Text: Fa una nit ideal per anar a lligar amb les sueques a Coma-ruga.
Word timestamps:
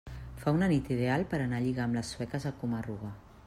Fa 0.43 0.53
una 0.59 0.69
nit 0.71 0.89
ideal 0.95 1.25
per 1.35 1.41
anar 1.43 1.59
a 1.59 1.65
lligar 1.67 1.87
amb 1.87 1.99
les 1.99 2.11
sueques 2.17 2.51
a 2.53 2.57
Coma-ruga. 2.63 3.17